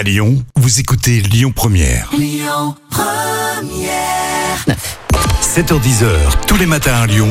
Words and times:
À 0.00 0.02
Lyon, 0.02 0.42
vous 0.56 0.80
écoutez 0.80 1.20
Lyon 1.20 1.52
Première. 1.54 2.10
7h10h, 5.42 6.06
tous 6.46 6.56
les 6.56 6.64
matins 6.64 6.94
à 6.94 7.06
Lyon, 7.06 7.28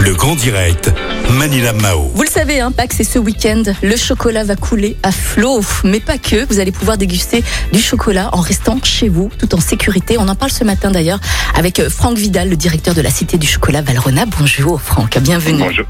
le 0.00 0.14
grand 0.14 0.34
direct, 0.34 0.92
Manila 1.38 1.72
Mao. 1.72 2.10
Vous 2.14 2.22
le 2.22 2.28
savez, 2.28 2.60
hein, 2.60 2.72
Pâques, 2.72 2.92
c'est 2.92 3.04
ce 3.04 3.18
week-end. 3.18 3.62
Le 3.82 3.96
chocolat 3.96 4.44
va 4.44 4.54
couler 4.54 4.98
à 5.02 5.12
flot. 5.12 5.62
Mais 5.84 6.00
pas 6.00 6.18
que. 6.18 6.44
Vous 6.52 6.60
allez 6.60 6.72
pouvoir 6.72 6.98
déguster 6.98 7.42
du 7.72 7.80
chocolat 7.80 8.28
en 8.34 8.40
restant 8.40 8.78
chez 8.82 9.08
vous, 9.08 9.30
tout 9.38 9.54
en 9.54 9.60
sécurité. 9.60 10.18
On 10.18 10.28
en 10.28 10.34
parle 10.34 10.52
ce 10.52 10.62
matin 10.62 10.90
d'ailleurs 10.90 11.20
avec 11.56 11.78
euh, 11.78 11.88
Franck 11.88 12.18
Vidal, 12.18 12.50
le 12.50 12.56
directeur 12.56 12.92
de 12.92 13.00
la 13.00 13.08
Cité 13.08 13.38
du 13.38 13.46
Chocolat 13.46 13.80
Valrona. 13.80 14.26
Bonjour 14.26 14.78
Franck, 14.82 15.18
bienvenue. 15.20 15.62
Bonjour. 15.62 15.86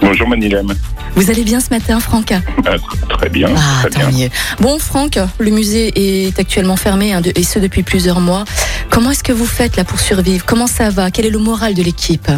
Bonjour 0.00 0.26
Manilem. 0.26 0.74
Vous 1.16 1.30
allez 1.30 1.44
bien 1.44 1.60
ce 1.60 1.70
matin, 1.70 2.00
Franck? 2.00 2.26
Tr- 2.32 2.80
très 3.08 3.28
bien. 3.28 3.48
Ah, 3.56 3.88
très 3.88 3.90
tant 3.90 4.08
bien. 4.10 4.18
mieux. 4.26 4.30
Bon, 4.60 4.78
Franck, 4.78 5.18
le 5.38 5.50
musée 5.50 6.26
est 6.28 6.38
actuellement 6.38 6.76
fermé, 6.76 7.12
hein, 7.12 7.20
de- 7.20 7.32
et 7.36 7.44
ce 7.44 7.58
depuis 7.58 7.82
plusieurs 7.84 8.20
mois. 8.20 8.44
Comment 8.90 9.10
est-ce 9.12 9.22
que 9.24 9.32
vous 9.32 9.46
faites 9.46 9.76
là 9.76 9.84
pour 9.84 10.00
survivre? 10.00 10.44
Comment 10.44 10.66
ça 10.66 10.90
va? 10.90 11.10
Quel 11.10 11.26
est 11.26 11.30
le 11.30 11.38
moral 11.38 11.74
de 11.74 11.82
l'équipe? 11.82 12.28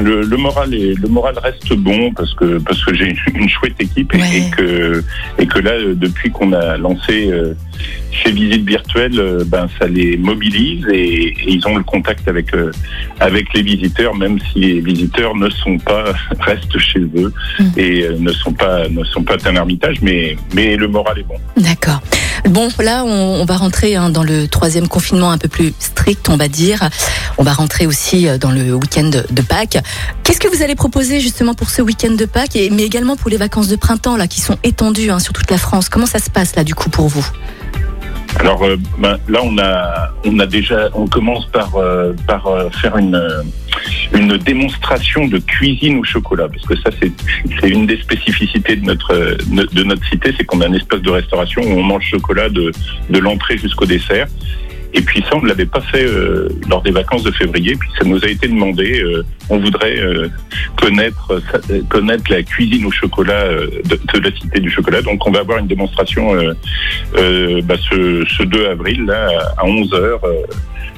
Le, 0.00 0.22
le 0.22 0.36
moral 0.36 0.74
est, 0.74 0.94
le 0.98 1.08
moral 1.08 1.34
reste 1.38 1.72
bon 1.74 2.12
parce 2.14 2.32
que 2.34 2.58
parce 2.58 2.82
que 2.84 2.94
j'ai 2.94 3.14
une 3.34 3.48
chouette 3.48 3.74
équipe 3.78 4.14
et, 4.14 4.18
Ouais. 4.18 4.36
et 4.38 4.50
que 4.50 5.04
et 5.38 5.46
que 5.46 5.58
là 5.58 5.72
euh, 5.72 5.94
depuis 5.94 6.30
qu'on 6.30 6.52
a 6.52 6.76
lancé 6.78 7.28
euh, 7.30 7.54
ces 8.24 8.32
visites 8.32 8.64
virtuelles, 8.66 9.18
euh, 9.20 9.44
ben 9.46 9.68
ça 9.78 9.86
les 9.86 10.16
mobilise 10.16 10.86
et, 10.92 11.28
et 11.28 11.52
ils 11.52 11.66
ont 11.68 11.76
le 11.76 11.84
contact 11.84 12.26
avec 12.26 12.54
euh, 12.54 12.70
avec 13.20 13.52
les 13.54 13.62
visiteurs, 13.62 14.14
même 14.14 14.38
si 14.52 14.60
les 14.60 14.80
visiteurs 14.80 15.34
ne 15.36 15.48
sont 15.50 15.78
pas 15.78 16.04
restent 16.40 16.78
chez 16.78 17.00
eux 17.00 17.32
Mm. 17.58 17.64
et 17.76 18.08
ne 18.18 18.32
sont 18.32 18.52
pas 18.54 18.88
ne 18.88 19.04
sont 19.04 19.22
pas 19.22 19.36
un 19.46 19.54
ermitage, 19.56 19.96
mais 20.00 20.36
mais 20.54 20.76
le 20.76 20.88
moral 20.88 21.18
est 21.18 21.22
bon. 21.28 21.36
D'accord. 21.56 22.00
Bon, 22.52 22.68
là, 22.80 23.02
on, 23.06 23.46
va 23.46 23.56
rentrer 23.56 23.96
hein, 23.96 24.10
dans 24.10 24.22
le 24.22 24.46
troisième 24.46 24.86
confinement 24.86 25.30
un 25.30 25.38
peu 25.38 25.48
plus 25.48 25.72
strict, 25.78 26.28
on 26.28 26.36
va 26.36 26.48
dire. 26.48 26.86
On 27.38 27.44
va 27.44 27.54
rentrer 27.54 27.86
aussi 27.86 28.28
euh, 28.28 28.36
dans 28.36 28.50
le 28.50 28.74
week-end 28.74 29.08
de 29.08 29.42
Pâques. 29.42 29.78
Qu'est-ce 30.22 30.38
que 30.38 30.54
vous 30.54 30.62
allez 30.62 30.74
proposer 30.74 31.18
justement 31.20 31.54
pour 31.54 31.70
ce 31.70 31.80
week-end 31.80 32.10
de 32.10 32.26
Pâques, 32.26 32.58
mais 32.70 32.82
également 32.82 33.16
pour 33.16 33.30
les 33.30 33.38
vacances 33.38 33.68
de 33.68 33.76
printemps 33.76 34.18
là, 34.18 34.26
qui 34.26 34.42
sont 34.42 34.58
étendues 34.64 35.10
hein, 35.10 35.18
sur 35.18 35.32
toute 35.32 35.50
la 35.50 35.56
France? 35.56 35.88
Comment 35.88 36.04
ça 36.04 36.18
se 36.18 36.28
passe 36.28 36.54
là, 36.54 36.62
du 36.62 36.74
coup, 36.74 36.90
pour 36.90 37.08
vous? 37.08 37.26
Alors 38.38 38.62
euh, 38.66 38.76
ben, 38.98 39.16
là, 39.28 39.40
on 39.42 39.56
a, 39.56 40.10
on 40.26 40.38
a 40.38 40.44
déjà, 40.44 40.90
on 40.92 41.06
commence 41.06 41.46
par, 41.46 41.76
euh, 41.76 42.12
faire 42.82 42.98
une, 42.98 43.18
une 44.14 44.36
démonstration 44.36 45.26
de 45.26 45.38
cuisine 45.38 45.98
au 45.98 46.04
chocolat, 46.04 46.48
parce 46.48 46.64
que 46.64 46.76
ça, 46.76 46.90
c'est, 47.00 47.68
une 47.68 47.86
des 47.86 47.96
spécificités 47.98 48.76
de 48.76 48.84
notre, 48.84 49.14
de 49.14 49.82
notre 49.82 50.04
cité, 50.08 50.34
c'est 50.36 50.44
qu'on 50.44 50.60
a 50.60 50.68
un 50.68 50.74
espace 50.74 51.00
de 51.00 51.10
restauration 51.10 51.62
où 51.62 51.78
on 51.78 51.82
mange 51.82 52.04
chocolat 52.04 52.48
de, 52.48 52.72
de 53.10 53.18
l'entrée 53.18 53.56
jusqu'au 53.56 53.86
dessert. 53.86 54.26
Et 54.94 55.00
puis 55.00 55.22
ça, 55.22 55.36
on 55.36 55.42
ne 55.42 55.48
l'avait 55.48 55.66
pas 55.66 55.80
fait 55.80 56.04
euh, 56.04 56.48
lors 56.68 56.82
des 56.82 56.90
vacances 56.90 57.22
de 57.22 57.30
février. 57.30 57.74
Puis 57.76 57.88
ça 57.98 58.04
nous 58.04 58.22
a 58.22 58.28
été 58.28 58.46
demandé. 58.46 59.00
euh, 59.00 59.24
on 59.48 59.58
voudrait 59.58 59.98
euh, 59.98 60.28
connaître 60.76 61.40
connaître 61.88 62.24
la 62.30 62.42
cuisine 62.42 62.84
au 62.84 62.90
chocolat 62.90 63.48
de, 63.48 64.18
la 64.18 64.30
cité 64.36 64.60
du 64.60 64.70
chocolat. 64.70 65.02
Donc 65.02 65.26
on 65.26 65.30
va 65.30 65.40
avoir 65.40 65.58
une 65.58 65.66
démonstration 65.66 66.34
bah, 67.14 67.74
ce, 67.90 68.24
ce 68.36 68.42
2 68.42 68.66
avril 68.66 69.04
là 69.06 69.28
à 69.56 69.64
11 69.64 69.90
h 69.90 70.18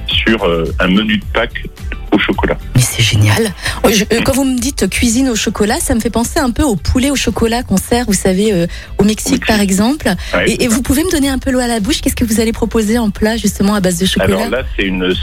sur 0.07 0.45
un 0.79 0.87
menu 0.87 1.17
de 1.17 1.25
Pâques 1.33 1.65
au 2.11 2.19
chocolat. 2.19 2.57
C'est 2.95 3.03
génial. 3.03 3.51
Oh, 3.83 3.89
je- 3.91 4.03
euh, 4.15 4.21
quand 4.23 4.33
vous 4.33 4.45
me 4.45 4.57
dites 4.57 4.89
cuisine 4.89 5.29
au 5.29 5.35
chocolat, 5.35 5.79
ça 5.79 5.95
me 5.95 5.99
fait 5.99 6.09
penser 6.09 6.39
un 6.39 6.51
peu 6.51 6.63
au 6.63 6.75
poulet 6.75 7.11
au 7.11 7.15
chocolat 7.15 7.63
qu'on 7.63 7.77
sert, 7.77 8.05
vous 8.05 8.13
savez, 8.13 8.53
euh, 8.53 8.67
au 8.97 9.03
Mexique 9.03 9.15
Mexique. 9.31 9.47
par 9.47 9.59
exemple. 9.59 10.07
Ouais. 10.33 10.49
Et, 10.51 10.63
et 10.63 10.67
vous 10.67 10.81
pouvez 10.81 11.03
me 11.03 11.11
donner 11.11 11.29
un 11.29 11.37
peu 11.39 11.51
l'eau 11.51 11.59
à 11.59 11.67
la 11.67 11.79
bouche? 11.79 12.01
Qu'est-ce 12.01 12.15
que 12.15 12.25
vous 12.25 12.39
allez 12.39 12.51
proposer 12.53 12.97
en 12.97 13.09
plat 13.09 13.35
justement 13.37 13.73
à 13.75 13.79
base 13.81 13.99
de 13.99 14.05
chocolat? 14.05 14.37
Alors 14.37 14.49
là, 14.49 14.63
c'est 14.77 14.83
une. 14.83 15.13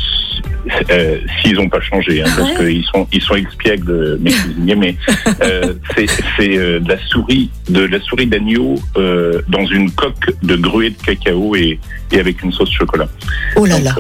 Euh, 0.90 1.18
S'ils 1.42 1.54
n'ont 1.56 1.68
pas 1.68 1.80
changé, 1.80 2.22
hein, 2.22 2.26
parce 2.36 2.50
Ouais. 2.60 2.66
qu'ils 2.74 2.84
sont 2.84 3.08
ils 3.12 3.20
sont 3.20 3.34
expiègles 3.34 3.90
euh, 3.90 4.16
mes 4.20 4.30
cuisiniers, 4.30 4.76
mais 4.76 4.96
euh, 5.42 5.74
c'est 5.96 6.06
c'est 6.36 6.56
euh, 6.56 6.78
de 6.78 6.88
la 6.88 6.98
souris 7.08 7.50
de 7.68 7.80
la 7.80 8.00
souris 8.00 8.26
d'agneau 8.28 8.76
euh, 8.96 9.42
dans 9.48 9.66
une 9.66 9.90
coque 9.90 10.30
de 10.44 10.54
gruée 10.54 10.90
de 10.90 10.96
cacao 11.04 11.56
et, 11.56 11.80
et 12.12 12.20
avec 12.20 12.42
une 12.44 12.52
sauce 12.52 12.70
chocolat. 12.70 13.08
Oh 13.56 13.66
là 13.66 13.80
Donc, 13.80 13.84
là. 13.86 13.94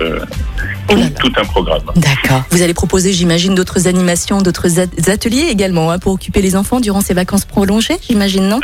Oh 0.90 0.94
tout, 1.20 1.32
un 1.36 1.44
programme. 1.44 1.82
D'accord. 1.96 2.42
Vous 2.50 2.62
allez 2.62 2.74
proposer, 2.74 3.12
j'imagine, 3.12 3.54
d'autres 3.54 3.86
animations, 3.88 4.42
d'autres 4.42 4.78
at- 4.80 5.10
ateliers 5.10 5.48
également 5.50 5.90
hein, 5.90 5.98
pour 5.98 6.12
occuper 6.12 6.42
les 6.42 6.56
enfants 6.56 6.80
durant 6.80 7.00
ces 7.00 7.14
vacances 7.14 7.44
prolongées, 7.44 7.96
j'imagine, 8.06 8.48
non? 8.48 8.60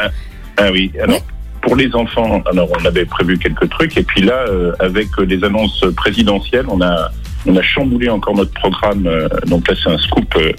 Ah 0.56 0.70
oui. 0.72 0.90
Alors. 1.02 1.20
Pour 1.60 1.74
les 1.74 1.92
enfants, 1.94 2.40
alors 2.50 2.68
on 2.80 2.84
avait 2.84 3.04
prévu 3.04 3.36
quelques 3.36 3.68
trucs 3.68 3.96
et 3.96 4.02
puis 4.04 4.22
là, 4.22 4.44
euh, 4.48 4.72
avec 4.78 5.08
euh, 5.18 5.24
les 5.24 5.42
annonces 5.44 5.84
présidentielles, 5.96 6.66
on 6.68 6.80
a 6.80 7.10
on 7.46 7.56
a 7.56 7.62
chamboulé 7.62 8.08
encore 8.08 8.34
notre 8.34 8.52
programme. 8.52 9.06
euh, 9.06 9.28
donc 9.46 9.68
là, 9.68 9.74
c'est 9.82 9.90
un 9.90 9.98
scoop 9.98 10.34
euh, 10.36 10.52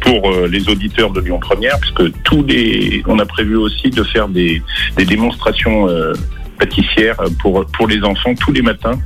pour 0.00 0.30
euh, 0.30 0.46
les 0.46 0.68
auditeurs 0.68 1.10
de 1.10 1.20
Lyon 1.20 1.38
Première, 1.38 1.78
puisque 1.80 2.12
tous 2.22 2.42
les, 2.44 3.02
on 3.06 3.18
a 3.18 3.26
prévu 3.26 3.56
aussi 3.56 3.90
de 3.90 4.02
faire 4.04 4.28
des, 4.28 4.62
des 4.96 5.04
démonstrations 5.04 5.88
euh, 5.88 6.12
pâtissières 6.58 7.16
pour 7.40 7.64
pour 7.66 7.86
les 7.86 8.02
enfants 8.02 8.34
tous 8.34 8.52
les 8.52 8.62
matins. 8.62 8.98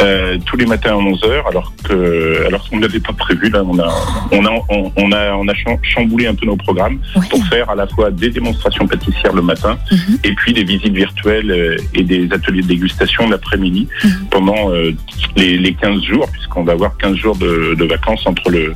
Euh, 0.00 0.36
tous 0.44 0.56
les 0.56 0.66
matins 0.66 0.90
à 0.90 0.96
11 0.96 1.20
h 1.22 1.48
alors 1.48 1.72
que 1.84 2.44
alors 2.46 2.68
qu'on 2.68 2.76
ne 2.76 2.82
l'avait 2.82 3.00
pas 3.00 3.12
prévu 3.14 3.48
là 3.48 3.62
on 3.64 3.78
a 3.78 3.88
on 4.32 4.44
a 4.44 4.50
on, 4.68 4.92
on 4.96 5.12
a 5.12 5.32
on 5.34 5.48
a 5.48 5.54
cham- 5.54 5.78
chamboulé 5.82 6.26
un 6.26 6.34
peu 6.34 6.44
nos 6.46 6.56
programmes 6.56 6.98
Ouais. 7.16 7.26
pour 7.30 7.44
faire 7.46 7.70
à 7.70 7.74
la 7.74 7.86
fois 7.86 8.10
des 8.10 8.28
démonstrations 8.30 8.86
pâtissières 8.86 9.32
le 9.32 9.42
matin 9.42 9.78
Mhm. 9.90 10.18
et 10.24 10.32
puis 10.34 10.52
des 10.52 10.64
visites 10.64 10.92
virtuelles 10.94 11.50
euh, 11.50 11.76
et 11.94 12.02
des 12.02 12.28
ateliers 12.32 12.62
de 12.62 12.66
dégustation 12.68 13.28
l'après-midi 13.30 13.88
Mhm. 14.04 14.10
pendant 14.30 14.70
euh, 14.70 14.92
les, 15.36 15.56
les 15.58 15.74
15 15.74 16.02
jours, 16.02 16.28
puisqu'on 16.30 16.64
va 16.64 16.72
avoir 16.72 16.96
15 16.98 17.16
jours 17.16 17.36
de, 17.36 17.74
de 17.74 17.84
vacances 17.84 18.26
entre 18.26 18.50
le, 18.50 18.74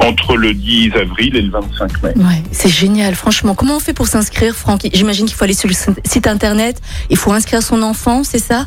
entre 0.00 0.36
le 0.36 0.52
10 0.54 0.92
avril 0.94 1.36
et 1.36 1.42
le 1.42 1.50
25 1.50 2.02
mai. 2.02 2.12
Ouais, 2.16 2.42
c'est 2.52 2.68
génial, 2.68 3.14
franchement. 3.14 3.54
Comment 3.54 3.76
on 3.76 3.80
fait 3.80 3.94
pour 3.94 4.06
s'inscrire, 4.06 4.54
Franck 4.54 4.86
J'imagine 4.92 5.26
qu'il 5.26 5.34
faut 5.34 5.44
aller 5.44 5.54
sur 5.54 5.68
le 5.68 5.74
site 6.04 6.26
internet, 6.26 6.80
il 7.10 7.16
faut 7.16 7.32
inscrire 7.32 7.62
son 7.62 7.82
enfant, 7.82 8.22
c'est 8.22 8.38
ça? 8.38 8.66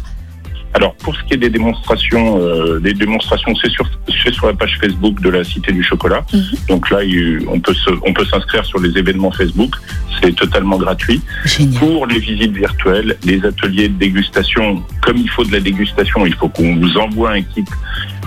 Alors 0.74 0.94
pour 0.96 1.16
ce 1.16 1.24
qui 1.24 1.34
est 1.34 1.38
des 1.38 1.50
démonstrations, 1.50 2.38
euh, 2.40 2.80
des 2.80 2.94
démonstrations, 2.94 3.54
c'est 3.56 3.72
sur, 3.72 3.90
c'est 4.24 4.34
sur 4.34 4.48
la 4.48 4.54
page 4.54 4.78
Facebook 4.80 5.20
de 5.22 5.30
la 5.30 5.44
Cité 5.44 5.72
du 5.72 5.84
Chocolat. 5.84 6.24
Mhm. 6.34 6.42
Donc 6.70 6.90
là, 6.92 7.04
il- 7.04 7.44
on 7.48 7.60
peut 7.60 7.74
se, 7.74 7.90
on 8.06 8.14
peut 8.14 8.26
s'inscrire 8.26 8.64
sur 8.66 8.80
les 8.80 8.96
événements 8.98 9.32
Facebook. 9.32 9.74
C'est 10.22 10.36
totalement 10.36 10.78
gratuit. 10.78 11.22
Génial. 11.46 11.80
Pour 11.80 12.06
les 12.06 12.20
visites 12.20 12.52
virtuelles, 12.52 13.18
les 13.24 13.44
ateliers 13.46 13.90
de 13.90 13.98
dégustation, 13.98 14.84
comme 15.02 15.18
il 15.18 15.30
faut 15.30 15.44
de 15.44 15.52
la 15.52 15.60
dégustation, 15.60 16.26
il 16.26 16.34
faut 16.36 16.50
qu'on 16.50 16.76
vous 16.76 16.98
envoie 16.98 17.32
un 17.32 17.42
kit. 17.42 17.66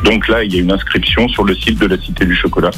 Donc 0.05 0.29
là, 0.29 0.43
il 0.45 0.53
y 0.55 0.59
a 0.59 0.61
une 0.61 0.73
inscription 0.73 1.29
sur 1.29 1.45
le 1.45 1.55
site 1.55 1.79
de 1.79 1.87
la 1.87 1.97
Cité 1.99 2.25
du 2.25 2.35
Chocolat, 2.35 2.71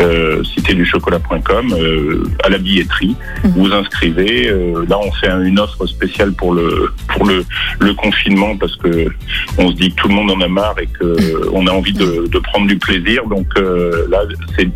euh, 0.00 0.42
citéduchocolat.com, 0.44 1.74
euh, 1.78 2.24
à 2.44 2.48
la 2.48 2.58
billetterie. 2.58 3.16
Mhm. 3.44 3.50
Vous 3.56 3.72
inscrivez. 3.72 4.48
euh, 4.48 4.84
là, 4.88 4.98
on 4.98 5.10
fait 5.12 5.28
un- 5.28 5.42
une 5.44 5.58
offre 5.58 5.86
spéciale 5.86 6.32
pour 6.32 6.54
le 6.54 6.92
pour 7.08 7.24
le, 7.26 7.44
le 7.80 7.94
confinement 7.94 8.56
parce 8.56 8.76
que 8.76 9.06
on 9.58 9.70
se 9.70 9.76
dit 9.76 9.90
que 9.90 9.96
tout 9.96 10.08
le 10.08 10.14
monde 10.14 10.30
en 10.30 10.40
a 10.40 10.48
marre 10.48 10.74
et 10.80 10.86
que 10.86 11.48
on 11.52 11.66
a 11.66 11.70
envie 11.70 11.92
de, 11.92 12.26
de 12.30 12.38
prendre 12.38 12.66
du 12.66 12.76
plaisir. 12.78 13.24
Donc 13.26 13.46
euh, 13.56 14.06
là, 14.10 14.20
c'est 14.58 14.68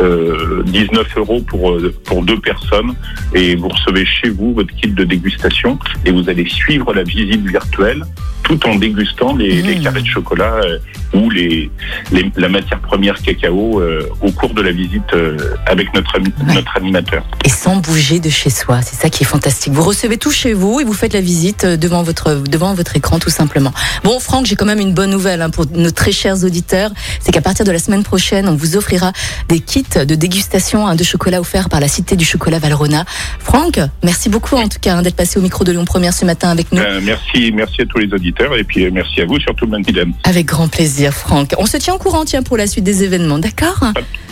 euh, 0.00 0.62
19 0.66 1.06
euros 1.16 1.40
pour 1.46 1.72
euh, 1.72 1.94
pour 2.04 2.22
deux 2.22 2.38
personnes 2.38 2.94
et 3.34 3.56
vous 3.56 3.68
recevez 3.68 4.04
chez 4.04 4.28
vous 4.28 4.52
votre 4.54 4.74
kit 4.74 4.88
de 4.88 5.04
dégustation 5.04 5.78
et 6.04 6.10
vous 6.10 6.28
allez 6.28 6.46
suivre 6.48 6.92
la 6.92 7.02
visite 7.02 7.44
virtuelle 7.46 8.04
tout 8.42 8.64
en 8.66 8.76
dégustant 8.76 9.34
les, 9.34 9.62
Mmh. 9.62 9.66
les 9.66 9.80
carrés 9.80 10.02
de 10.02 10.06
chocolat 10.06 10.54
euh, 10.64 10.78
ou 11.16 11.30
les, 11.30 11.70
les- 12.12 12.30
la 12.36 12.48
matière 12.48 12.80
première 12.80 13.20
cacao 13.22 13.80
euh, 13.80 14.08
au 14.20 14.30
cours 14.32 14.54
de 14.54 14.62
la 14.62 14.72
visite 14.72 15.02
euh, 15.14 15.36
avec 15.66 15.92
notre, 15.94 16.06
Ouais. 16.18 16.54
notre 16.54 16.76
animateur. 16.76 17.24
Et 17.44 17.48
sans 17.48 17.76
bouger 17.76 18.20
de 18.20 18.28
chez 18.30 18.50
soi, 18.50 18.80
c'est 18.82 18.94
ça 18.96 19.10
qui 19.10 19.22
est 19.24 19.26
fantastique. 19.26 19.72
Vous 19.72 19.82
recevez 19.82 20.16
tout 20.18 20.30
chez 20.30 20.52
vous 20.54 20.80
et 20.80 20.84
vous 20.84 20.92
faites 20.92 21.12
la 21.12 21.20
visite 21.20 21.64
euh, 21.64 21.76
devant 21.76 22.02
votre 22.02 22.34
devant 22.34 22.74
votre 22.74 22.96
écran 22.96 23.18
tout 23.18 23.30
simplement. 23.30 23.72
Bon, 24.04 24.18
Franck, 24.20 24.46
j'ai 24.46 24.56
quand 24.56 24.64
même 24.66 24.80
une 24.80 24.92
bonne 24.94 25.10
nouvelle 25.10 25.42
hein, 25.42 25.50
pour 25.50 25.66
nos 25.72 25.90
très 25.90 26.12
chers 26.12 26.42
auditeurs, 26.44 26.90
c'est 27.20 27.32
qu'à 27.32 27.40
partir 27.42 27.64
de 27.64 27.70
la 27.72 27.78
semaine 27.78 28.02
prochaine, 28.02 28.48
on 28.48 28.54
vous 28.56 28.76
offrira 28.76 29.12
des 29.48 29.60
kits 29.60 29.84
de 29.94 30.14
dégustation 30.14 30.86
hein, 30.86 30.94
de 30.94 31.04
chocolat 31.04 31.40
offerts 31.40 31.68
par 31.68 31.80
la 31.80 31.88
Cité 31.88 32.16
du 32.16 32.24
Chocolat 32.24 32.58
Valrona. 32.58 33.04
Franck, 33.40 33.78
merci 34.04 34.28
beaucoup 34.28 34.56
en 34.56 34.68
tout 34.68 34.78
cas 34.80 34.96
hein, 34.96 35.02
d'être 35.02 35.16
passé 35.16 35.38
au 35.38 35.42
micro 35.42 35.64
de 35.64 35.72
Lyon 35.72 35.84
Première 35.84 36.12
ce 36.14 36.24
matin 36.24 36.48
avec 36.50 36.72
nous. 36.72 36.80
Euh, 36.82 37.00
merci, 37.02 37.52
merci 37.54 37.82
à 37.82 37.86
tous 37.86 37.98
les 37.98 38.12
auditeurs 38.12 38.56
et 38.56 38.64
puis 38.64 38.90
merci 38.90 39.20
à 39.20 39.26
vous 39.26 39.38
surtout 39.40 39.66
Mandy 39.66 39.92
Avec 40.24 40.46
grand 40.46 40.68
plaisir. 40.68 41.05
Plaisir, 41.06 41.12
Franck. 41.12 41.54
On 41.58 41.66
se 41.66 41.76
tient 41.76 41.94
au 41.94 41.98
courant, 41.98 42.24
tiens, 42.24 42.42
pour 42.42 42.56
la 42.56 42.66
suite 42.66 42.84
des 42.84 43.02
événements, 43.02 43.38
d'accord 43.38 43.80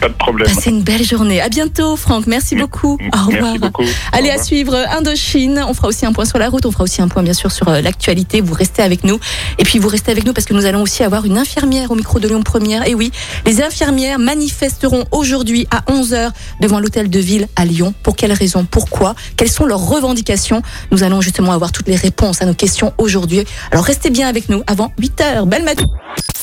Pas 0.00 0.08
de 0.08 0.14
problème. 0.14 0.48
Passez 0.48 0.70
une 0.70 0.82
belle 0.82 1.04
journée. 1.04 1.40
À 1.40 1.48
bientôt, 1.48 1.96
Franck. 1.96 2.26
Merci 2.26 2.56
beaucoup. 2.56 2.98
Au 3.12 3.26
revoir. 3.26 3.42
Merci 3.42 3.58
beaucoup. 3.58 3.84
Allez 4.12 4.30
Au 4.30 4.34
à 4.34 4.42
suivre 4.42 4.74
Indochine. 4.90 5.64
On 5.68 5.74
fera 5.74 5.88
aussi 5.88 6.06
un 6.06 6.12
point 6.12 6.24
sur 6.24 6.38
la 6.38 6.48
route. 6.48 6.66
On 6.66 6.70
fera 6.70 6.84
aussi 6.84 7.02
un 7.02 7.08
point, 7.08 7.22
bien 7.22 7.32
sûr, 7.32 7.52
sur 7.52 7.68
euh, 7.68 7.80
l'actualité. 7.80 8.40
Vous 8.40 8.54
restez 8.54 8.82
avec 8.82 9.04
nous. 9.04 9.18
Et 9.58 9.64
puis, 9.64 9.78
vous 9.78 9.88
restez 9.88 10.10
avec 10.10 10.24
nous 10.24 10.32
parce 10.32 10.46
que 10.46 10.54
nous 10.54 10.66
allons 10.66 10.82
aussi 10.82 11.02
avoir 11.02 11.24
une 11.24 11.38
infirmière 11.38 11.90
au 11.90 11.94
micro 11.94 12.18
de 12.18 12.28
Lyon 12.28 12.42
Première. 12.42 12.86
Et 12.88 12.94
oui, 12.94 13.12
les 13.46 13.62
infirmières 13.62 14.18
manifesteront 14.18 15.04
aujourd'hui 15.10 15.66
à 15.70 15.80
11h 15.92 16.30
devant 16.60 16.80
l'hôtel 16.80 17.10
de 17.10 17.18
ville 17.18 17.48
à 17.56 17.64
Lyon. 17.64 17.94
Pour 18.02 18.16
quelles 18.16 18.32
raisons 18.32 18.66
Pourquoi? 18.68 19.14
Quelles 19.36 19.50
sont 19.50 19.66
leurs 19.66 19.86
revendications? 19.86 20.62
Nous 20.90 21.02
allons 21.02 21.20
justement 21.20 21.52
avoir 21.52 21.72
toutes 21.72 21.88
les 21.88 21.96
réponses 21.96 22.42
à 22.42 22.46
nos 22.46 22.54
questions 22.54 22.92
aujourd'hui. 22.98 23.44
Alors, 23.70 23.84
restez 23.84 24.10
bien 24.10 24.28
avec 24.28 24.48
nous 24.48 24.62
avant 24.66 24.92
8h. 25.00 25.46
Belle 25.46 25.64
matinée. 25.64 25.90